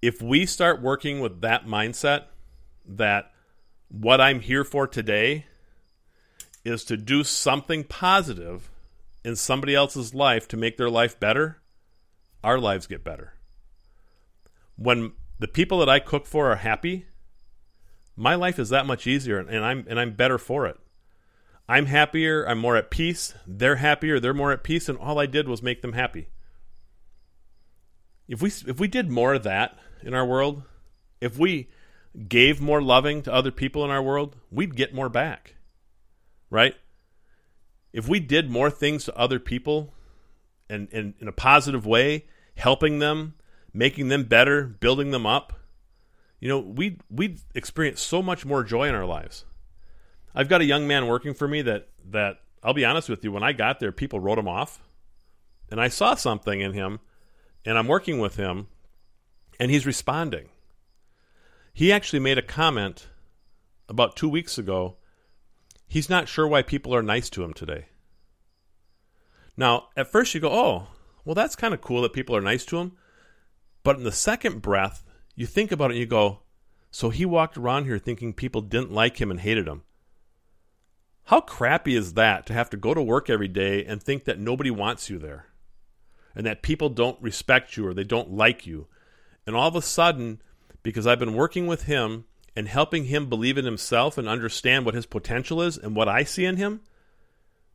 If 0.00 0.22
we 0.22 0.46
start 0.46 0.82
working 0.82 1.20
with 1.20 1.40
that 1.40 1.66
mindset, 1.66 2.24
that 2.86 3.32
what 3.88 4.20
I'm 4.20 4.40
here 4.40 4.64
for 4.64 4.86
today 4.86 5.46
is 6.64 6.84
to 6.84 6.96
do 6.96 7.24
something 7.24 7.84
positive 7.84 8.70
in 9.24 9.36
somebody 9.36 9.74
else's 9.74 10.14
life 10.14 10.46
to 10.48 10.56
make 10.56 10.76
their 10.76 10.90
life 10.90 11.18
better, 11.18 11.62
our 12.42 12.58
lives 12.58 12.86
get 12.86 13.02
better. 13.02 13.34
When 14.76 15.12
the 15.38 15.48
people 15.48 15.78
that 15.78 15.88
I 15.88 15.98
cook 15.98 16.26
for 16.26 16.50
are 16.50 16.56
happy, 16.56 17.06
my 18.16 18.34
life 18.34 18.58
is 18.58 18.68
that 18.68 18.86
much 18.86 19.06
easier 19.06 19.38
and 19.38 19.64
I'm 19.64 19.86
and 19.88 19.98
I'm 19.98 20.12
better 20.12 20.38
for 20.38 20.66
it. 20.66 20.78
I'm 21.68 21.86
happier, 21.86 22.46
I'm 22.46 22.58
more 22.58 22.76
at 22.76 22.90
peace, 22.90 23.34
they're 23.46 23.76
happier, 23.76 24.20
they're 24.20 24.34
more 24.34 24.52
at 24.52 24.62
peace 24.62 24.88
and 24.88 24.98
all 24.98 25.18
I 25.18 25.26
did 25.26 25.48
was 25.48 25.62
make 25.62 25.80
them 25.80 25.94
happy. 25.94 26.28
If 28.28 28.42
we 28.42 28.48
if 28.48 28.78
we 28.78 28.88
did 28.88 29.10
more 29.10 29.34
of 29.34 29.42
that 29.44 29.78
in 30.02 30.14
our 30.14 30.26
world, 30.26 30.62
if 31.20 31.38
we 31.38 31.68
gave 32.28 32.60
more 32.60 32.82
loving 32.82 33.22
to 33.22 33.32
other 33.32 33.50
people 33.50 33.84
in 33.84 33.90
our 33.90 34.02
world, 34.02 34.36
we'd 34.50 34.76
get 34.76 34.94
more 34.94 35.08
back. 35.08 35.56
Right? 36.50 36.76
If 37.94 38.08
we 38.08 38.18
did 38.18 38.50
more 38.50 38.70
things 38.70 39.04
to 39.04 39.16
other 39.16 39.38
people 39.38 39.94
and, 40.68 40.88
and 40.92 41.14
in 41.20 41.28
a 41.28 41.32
positive 41.32 41.86
way, 41.86 42.26
helping 42.56 42.98
them, 42.98 43.34
making 43.72 44.08
them 44.08 44.24
better, 44.24 44.64
building 44.64 45.12
them 45.12 45.24
up, 45.24 45.52
you 46.40 46.48
know, 46.48 46.58
we 46.58 46.98
we'd 47.08 47.38
experience 47.54 48.02
so 48.02 48.20
much 48.20 48.44
more 48.44 48.64
joy 48.64 48.88
in 48.88 48.96
our 48.96 49.06
lives. 49.06 49.44
I've 50.34 50.48
got 50.48 50.60
a 50.60 50.66
young 50.66 50.88
man 50.88 51.06
working 51.06 51.34
for 51.34 51.46
me 51.46 51.62
that 51.62 51.88
that 52.10 52.40
I'll 52.64 52.74
be 52.74 52.84
honest 52.84 53.08
with 53.08 53.22
you, 53.22 53.30
when 53.30 53.44
I 53.44 53.52
got 53.52 53.78
there, 53.78 53.92
people 53.92 54.18
wrote 54.18 54.38
him 54.38 54.48
off. 54.48 54.82
And 55.70 55.80
I 55.80 55.88
saw 55.88 56.16
something 56.16 56.60
in 56.60 56.72
him 56.72 56.98
and 57.64 57.78
I'm 57.78 57.88
working 57.88 58.18
with 58.18 58.36
him 58.36 58.66
and 59.60 59.70
he's 59.70 59.86
responding. 59.86 60.48
He 61.72 61.92
actually 61.92 62.20
made 62.20 62.38
a 62.38 62.42
comment 62.42 63.08
about 63.88 64.16
two 64.16 64.28
weeks 64.28 64.58
ago. 64.58 64.96
He's 65.94 66.10
not 66.10 66.26
sure 66.26 66.48
why 66.48 66.62
people 66.62 66.92
are 66.92 67.04
nice 67.04 67.30
to 67.30 67.44
him 67.44 67.54
today. 67.54 67.86
Now, 69.56 69.90
at 69.96 70.10
first 70.10 70.34
you 70.34 70.40
go, 70.40 70.50
oh, 70.50 70.88
well, 71.24 71.36
that's 71.36 71.54
kind 71.54 71.72
of 71.72 71.82
cool 71.82 72.02
that 72.02 72.12
people 72.12 72.34
are 72.34 72.40
nice 72.40 72.64
to 72.64 72.78
him. 72.78 72.96
But 73.84 73.98
in 73.98 74.02
the 74.02 74.10
second 74.10 74.60
breath, 74.60 75.04
you 75.36 75.46
think 75.46 75.70
about 75.70 75.92
it 75.92 75.94
and 75.94 76.00
you 76.00 76.06
go, 76.06 76.40
so 76.90 77.10
he 77.10 77.24
walked 77.24 77.56
around 77.56 77.84
here 77.84 78.00
thinking 78.00 78.32
people 78.32 78.60
didn't 78.60 78.90
like 78.90 79.20
him 79.20 79.30
and 79.30 79.38
hated 79.38 79.68
him. 79.68 79.84
How 81.26 81.40
crappy 81.40 81.94
is 81.94 82.14
that 82.14 82.44
to 82.46 82.54
have 82.54 82.70
to 82.70 82.76
go 82.76 82.92
to 82.92 83.00
work 83.00 83.30
every 83.30 83.46
day 83.46 83.84
and 83.84 84.02
think 84.02 84.24
that 84.24 84.40
nobody 84.40 84.72
wants 84.72 85.08
you 85.08 85.20
there? 85.20 85.46
And 86.34 86.44
that 86.44 86.62
people 86.62 86.88
don't 86.88 87.22
respect 87.22 87.76
you 87.76 87.86
or 87.86 87.94
they 87.94 88.02
don't 88.02 88.32
like 88.32 88.66
you. 88.66 88.88
And 89.46 89.54
all 89.54 89.68
of 89.68 89.76
a 89.76 89.80
sudden, 89.80 90.42
because 90.82 91.06
I've 91.06 91.20
been 91.20 91.34
working 91.34 91.68
with 91.68 91.84
him 91.84 92.24
and 92.56 92.68
helping 92.68 93.06
him 93.06 93.28
believe 93.28 93.58
in 93.58 93.64
himself 93.64 94.16
and 94.16 94.28
understand 94.28 94.84
what 94.84 94.94
his 94.94 95.06
potential 95.06 95.60
is 95.60 95.76
and 95.76 95.96
what 95.96 96.08
I 96.08 96.24
see 96.24 96.44
in 96.44 96.56
him, 96.56 96.80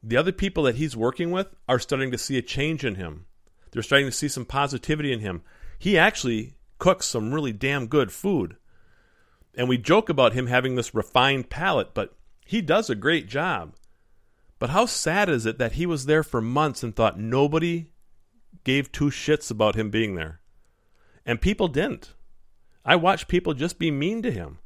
the 0.02 0.18
other 0.18 0.32
people 0.32 0.64
that 0.64 0.76
he's 0.76 0.96
working 0.96 1.32
with 1.32 1.54
are 1.68 1.80
starting 1.80 2.12
to 2.12 2.18
see 2.18 2.38
a 2.38 2.42
change 2.42 2.86
in 2.86 2.96
him. 2.96 3.26
They're 3.72 3.84
starting 3.84 4.08
to 4.08 4.12
see 4.12 4.30
some 4.30 4.46
positivity 4.46 5.12
in 5.12 5.20
him. 5.20 5.42
He 5.78 5.98
actually 5.98 6.56
cooks 6.78 7.06
some 7.06 7.34
really 7.34 7.52
damn 7.52 7.88
good 7.88 8.12
food. 8.12 8.56
And 9.56 9.68
we 9.68 9.78
joke 9.78 10.10
about 10.10 10.34
him 10.34 10.48
having 10.48 10.76
this 10.76 10.96
refined 10.96 11.50
palate, 11.50 11.94
but 11.94 12.16
he 12.46 12.62
does 12.62 12.90
a 12.90 12.96
great 12.96 13.28
job. 13.28 13.76
But 14.58 14.70
how 14.70 14.86
sad 14.86 15.30
is 15.30 15.46
it 15.46 15.58
that 15.58 15.74
he 15.74 15.86
was 15.86 16.06
there 16.06 16.24
for 16.24 16.42
months 16.42 16.84
and 16.84 16.96
thought 16.96 17.20
nobody 17.20 17.88
gave 18.64 18.92
two 18.92 19.10
shits 19.10 19.52
about 19.52 19.76
him 19.76 19.90
being 19.90 20.16
there? 20.16 20.40
And 21.26 21.42
people 21.42 21.68
didn't. 21.68 22.14
I 22.86 22.96
watched 22.96 23.28
people 23.28 23.54
just 23.54 23.78
be 23.78 23.92
mean 23.92 24.22
to 24.22 24.32
him. 24.32 24.60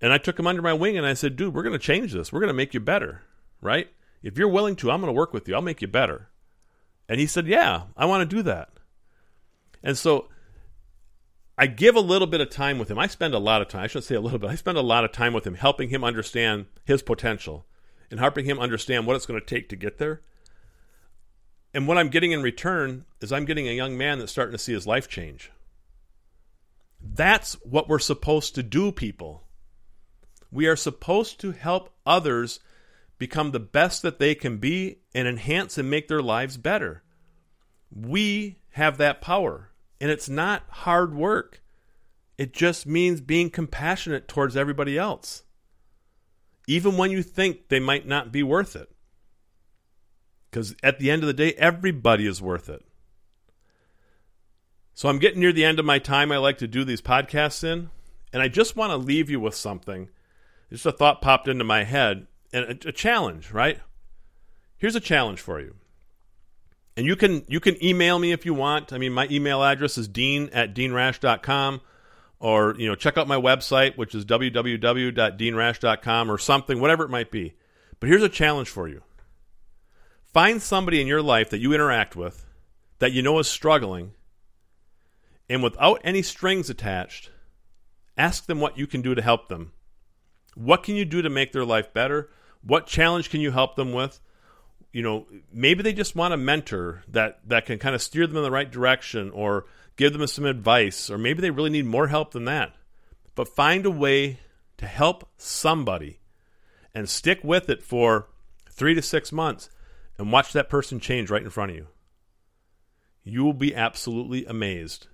And 0.00 0.12
I 0.12 0.18
took 0.18 0.38
him 0.38 0.46
under 0.46 0.62
my 0.62 0.72
wing 0.72 0.98
and 0.98 1.06
I 1.06 1.14
said, 1.14 1.36
dude, 1.36 1.54
we're 1.54 1.62
going 1.62 1.72
to 1.72 1.78
change 1.78 2.12
this. 2.12 2.32
We're 2.32 2.40
going 2.40 2.48
to 2.48 2.54
make 2.54 2.74
you 2.74 2.80
better, 2.80 3.22
right? 3.60 3.88
If 4.22 4.38
you're 4.38 4.48
willing 4.48 4.76
to, 4.76 4.90
I'm 4.90 5.00
going 5.00 5.12
to 5.12 5.18
work 5.18 5.32
with 5.32 5.48
you. 5.48 5.54
I'll 5.54 5.62
make 5.62 5.82
you 5.82 5.88
better. 5.88 6.28
And 7.08 7.20
he 7.20 7.26
said, 7.26 7.46
yeah, 7.46 7.84
I 7.96 8.06
want 8.06 8.28
to 8.28 8.36
do 8.36 8.42
that. 8.42 8.70
And 9.82 9.96
so 9.96 10.28
I 11.56 11.66
give 11.66 11.94
a 11.94 12.00
little 12.00 12.26
bit 12.26 12.40
of 12.40 12.50
time 12.50 12.78
with 12.78 12.90
him. 12.90 12.98
I 12.98 13.06
spend 13.06 13.34
a 13.34 13.38
lot 13.38 13.62
of 13.62 13.68
time. 13.68 13.82
I 13.82 13.86
shouldn't 13.86 14.06
say 14.06 14.14
a 14.14 14.20
little 14.20 14.38
bit. 14.38 14.50
I 14.50 14.56
spend 14.56 14.78
a 14.78 14.82
lot 14.82 15.04
of 15.04 15.12
time 15.12 15.32
with 15.32 15.46
him, 15.46 15.54
helping 15.54 15.90
him 15.90 16.02
understand 16.02 16.66
his 16.84 17.02
potential 17.02 17.66
and 18.10 18.18
helping 18.18 18.44
him 18.44 18.58
understand 18.58 19.06
what 19.06 19.16
it's 19.16 19.26
going 19.26 19.40
to 19.40 19.46
take 19.46 19.68
to 19.68 19.76
get 19.76 19.98
there. 19.98 20.20
And 21.72 21.88
what 21.88 21.98
I'm 21.98 22.08
getting 22.08 22.32
in 22.32 22.42
return 22.42 23.04
is 23.20 23.32
I'm 23.32 23.44
getting 23.44 23.68
a 23.68 23.72
young 23.72 23.96
man 23.96 24.18
that's 24.18 24.32
starting 24.32 24.52
to 24.52 24.58
see 24.58 24.72
his 24.72 24.86
life 24.86 25.08
change. 25.08 25.50
That's 27.00 27.54
what 27.64 27.88
we're 27.88 27.98
supposed 27.98 28.54
to 28.54 28.62
do, 28.62 28.90
people. 28.92 29.43
We 30.54 30.68
are 30.68 30.76
supposed 30.76 31.40
to 31.40 31.50
help 31.50 31.92
others 32.06 32.60
become 33.18 33.50
the 33.50 33.58
best 33.58 34.02
that 34.02 34.20
they 34.20 34.36
can 34.36 34.58
be 34.58 35.00
and 35.12 35.26
enhance 35.26 35.78
and 35.78 35.90
make 35.90 36.06
their 36.06 36.22
lives 36.22 36.56
better. 36.56 37.02
We 37.90 38.60
have 38.70 38.96
that 38.98 39.20
power, 39.20 39.72
and 40.00 40.12
it's 40.12 40.28
not 40.28 40.62
hard 40.68 41.12
work. 41.12 41.60
It 42.38 42.52
just 42.52 42.86
means 42.86 43.20
being 43.20 43.50
compassionate 43.50 44.28
towards 44.28 44.56
everybody 44.56 44.96
else, 44.96 45.42
even 46.68 46.96
when 46.96 47.10
you 47.10 47.24
think 47.24 47.66
they 47.68 47.80
might 47.80 48.06
not 48.06 48.30
be 48.30 48.44
worth 48.44 48.76
it. 48.76 48.92
Because 50.52 50.76
at 50.84 51.00
the 51.00 51.10
end 51.10 51.24
of 51.24 51.26
the 51.26 51.32
day, 51.32 51.54
everybody 51.54 52.28
is 52.28 52.40
worth 52.40 52.68
it. 52.68 52.84
So 54.92 55.08
I'm 55.08 55.18
getting 55.18 55.40
near 55.40 55.52
the 55.52 55.64
end 55.64 55.80
of 55.80 55.84
my 55.84 55.98
time 55.98 56.30
I 56.30 56.36
like 56.36 56.58
to 56.58 56.68
do 56.68 56.84
these 56.84 57.02
podcasts 57.02 57.64
in, 57.64 57.90
and 58.32 58.40
I 58.40 58.46
just 58.46 58.76
want 58.76 58.92
to 58.92 58.96
leave 58.96 59.28
you 59.28 59.40
with 59.40 59.56
something. 59.56 60.10
Just 60.74 60.86
a 60.86 60.92
thought 60.92 61.22
popped 61.22 61.48
into 61.48 61.64
my 61.64 61.84
head, 61.84 62.26
and 62.52 62.64
a, 62.64 62.88
a 62.88 62.92
challenge, 62.92 63.52
right? 63.52 63.80
Here's 64.76 64.96
a 64.96 65.00
challenge 65.00 65.40
for 65.40 65.60
you. 65.60 65.76
And 66.96 67.06
you 67.06 67.16
can 67.16 67.44
you 67.48 67.60
can 67.60 67.82
email 67.82 68.18
me 68.18 68.32
if 68.32 68.44
you 68.44 68.54
want. 68.54 68.92
I 68.92 68.98
mean, 68.98 69.12
my 69.12 69.28
email 69.30 69.62
address 69.62 69.96
is 69.98 70.08
dean 70.08 70.50
at 70.52 70.74
deanrash.com 70.74 71.80
or 72.40 72.74
you 72.78 72.88
know 72.88 72.94
check 72.94 73.16
out 73.16 73.28
my 73.28 73.36
website 73.36 73.96
which 73.96 74.14
is 74.14 74.24
www.deanrash.com 74.24 76.30
or 76.30 76.36
something 76.36 76.80
whatever 76.80 77.04
it 77.04 77.08
might 77.08 77.30
be 77.30 77.54
but 78.00 78.08
here's 78.08 78.24
a 78.24 78.28
challenge 78.28 78.68
for 78.68 78.88
you 78.88 79.00
find 80.26 80.60
somebody 80.60 81.00
in 81.00 81.06
your 81.06 81.22
life 81.22 81.48
that 81.50 81.60
you 81.60 81.72
interact 81.72 82.16
with 82.16 82.44
that 82.98 83.12
you 83.12 83.22
know 83.22 83.38
is 83.38 83.46
struggling 83.46 84.14
and 85.48 85.62
without 85.62 86.00
any 86.04 86.22
strings 86.22 86.70
attached, 86.70 87.30
ask 88.16 88.46
them 88.46 88.60
what 88.60 88.78
you 88.78 88.86
can 88.86 89.02
do 89.02 89.14
to 89.14 89.22
help 89.22 89.48
them. 89.48 89.72
What 90.54 90.82
can 90.82 90.96
you 90.96 91.04
do 91.04 91.22
to 91.22 91.30
make 91.30 91.52
their 91.52 91.64
life 91.64 91.92
better? 91.92 92.30
What 92.62 92.86
challenge 92.86 93.30
can 93.30 93.40
you 93.40 93.50
help 93.50 93.76
them 93.76 93.92
with? 93.92 94.20
You 94.92 95.02
know, 95.02 95.26
maybe 95.52 95.82
they 95.82 95.92
just 95.92 96.14
want 96.14 96.34
a 96.34 96.38
mentor 96.38 97.02
that 97.08 97.40
that 97.48 97.66
can 97.66 97.78
kind 97.78 97.94
of 97.94 98.02
steer 98.02 98.26
them 98.26 98.36
in 98.36 98.42
the 98.42 98.50
right 98.50 98.70
direction 98.70 99.30
or 99.30 99.66
give 99.96 100.12
them 100.12 100.26
some 100.26 100.44
advice 100.44 101.10
or 101.10 101.18
maybe 101.18 101.40
they 101.40 101.50
really 101.50 101.70
need 101.70 101.86
more 101.86 102.08
help 102.08 102.32
than 102.32 102.44
that. 102.44 102.74
But 103.34 103.48
find 103.48 103.84
a 103.84 103.90
way 103.90 104.38
to 104.76 104.86
help 104.86 105.28
somebody 105.36 106.20
and 106.94 107.08
stick 107.08 107.40
with 107.42 107.68
it 107.68 107.82
for 107.82 108.28
3 108.70 108.94
to 108.94 109.02
6 109.02 109.32
months 109.32 109.70
and 110.18 110.30
watch 110.30 110.52
that 110.52 110.68
person 110.68 111.00
change 111.00 111.30
right 111.30 111.42
in 111.42 111.50
front 111.50 111.72
of 111.72 111.76
you. 111.76 111.88
You 113.24 113.42
will 113.42 113.54
be 113.54 113.74
absolutely 113.74 114.44
amazed 114.46 115.08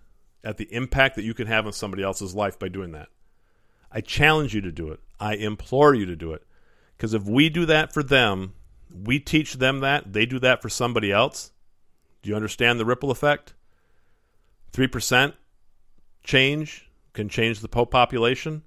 at 0.44 0.56
the 0.56 0.72
impact 0.74 1.16
that 1.16 1.24
you 1.24 1.34
can 1.34 1.46
have 1.46 1.66
on 1.66 1.72
somebody 1.72 2.02
else's 2.02 2.34
life 2.34 2.58
by 2.58 2.68
doing 2.68 2.92
that. 2.92 3.08
I 3.92 4.00
challenge 4.00 4.54
you 4.54 4.60
to 4.62 4.72
do 4.72 4.90
it. 4.90 5.00
I 5.18 5.34
implore 5.34 5.94
you 5.94 6.06
to 6.06 6.16
do 6.16 6.32
it. 6.32 6.44
Because 6.96 7.14
if 7.14 7.24
we 7.24 7.48
do 7.48 7.66
that 7.66 7.92
for 7.92 8.02
them, 8.02 8.54
we 8.92 9.18
teach 9.18 9.54
them 9.54 9.80
that, 9.80 10.12
they 10.12 10.26
do 10.26 10.38
that 10.40 10.62
for 10.62 10.68
somebody 10.68 11.12
else. 11.12 11.52
Do 12.22 12.30
you 12.30 12.36
understand 12.36 12.78
the 12.78 12.84
ripple 12.84 13.10
effect? 13.10 13.54
3% 14.72 15.34
change 16.22 16.90
can 17.12 17.28
change 17.28 17.60
the 17.60 17.68
population. 17.68 18.62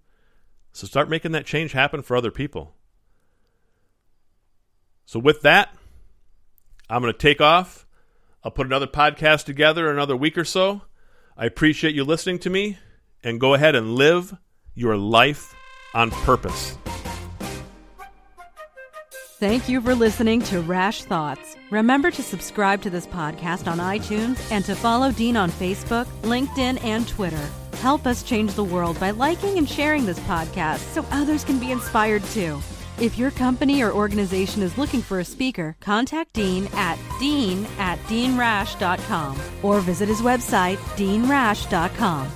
So 0.72 0.88
start 0.88 1.10
making 1.10 1.32
that 1.34 1.46
change 1.46 1.72
happen 1.72 2.02
for 2.02 2.18
other 2.18 2.32
people. 2.32 2.76
So, 5.06 5.20
with 5.20 5.42
that, 5.42 5.70
I'm 6.90 7.02
going 7.02 7.14
to 7.14 7.20
take 7.20 7.42
off. 7.42 7.86
I'll 8.44 8.52
put 8.52 8.66
another 8.66 8.88
podcast 8.88 9.46
together 9.46 9.92
another 9.92 10.16
week 10.16 10.38
or 10.38 10.46
so. 10.46 10.84
I 11.38 11.46
appreciate 11.46 11.94
you 11.94 12.04
listening 12.04 12.40
to 12.40 12.50
me, 12.50 12.78
and 13.24 13.40
go 13.40 13.54
ahead 13.54 13.76
and 13.76 13.96
live 13.96 14.38
your 14.76 14.98
life 14.98 15.56
on 15.94 16.12
purpose. 16.12 16.78
Thank 19.40 19.68
you 19.68 19.82
for 19.82 19.94
listening 19.94 20.42
to 20.44 20.62
Rash 20.62 21.04
Thoughts. 21.04 21.58
Remember 21.70 22.10
to 22.12 22.24
subscribe 22.24 22.82
to 22.84 22.90
this 22.90 23.06
podcast 23.06 23.70
on 23.70 23.80
iTunes 23.80 24.40
and 24.52 24.64
to 24.64 24.74
follow 24.74 25.12
Dean 25.12 25.36
on 25.36 25.52
Facebook, 25.52 26.06
LinkedIn, 26.22 26.82
and 26.84 27.06
Twitter. 27.08 27.50
Help 27.82 28.08
us 28.08 28.24
change 28.24 28.54
the 28.54 28.64
world 28.64 28.98
by 29.02 29.12
liking 29.12 29.58
and 29.58 29.68
sharing 29.68 30.06
this 30.06 30.20
podcast 30.22 30.78
so 30.94 31.06
others 31.12 31.44
can 31.44 31.60
be 31.60 31.72
inspired 31.72 32.24
too. 32.26 32.62
If 33.00 33.18
your 33.18 33.32
company 33.32 33.82
or 33.82 33.92
organization 33.92 34.62
is 34.62 34.78
looking 34.78 35.02
for 35.02 35.20
a 35.20 35.26
speaker, 35.26 35.76
contact 35.82 36.32
Dean 36.34 36.70
at 36.74 36.98
dean 37.20 37.68
at 37.80 38.00
deanrash.com 38.04 39.38
or 39.62 39.82
visit 39.82 40.08
his 40.08 40.22
website, 40.22 40.78
deanrash.com. 40.96 42.30